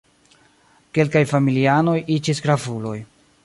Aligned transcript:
Kelkaj 0.97 1.21
familianoj 1.33 1.97
iĝis 2.17 2.45
gravuloj. 2.47 2.99